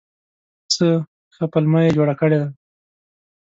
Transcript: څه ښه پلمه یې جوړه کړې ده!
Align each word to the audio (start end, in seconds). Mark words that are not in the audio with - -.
څه 0.73 0.87
ښه 1.35 1.45
پلمه 1.53 1.79
یې 1.85 1.95
جوړه 1.97 2.13
کړې 2.19 2.37
ده! 2.41 2.47